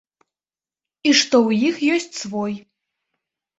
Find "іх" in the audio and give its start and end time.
1.69-1.75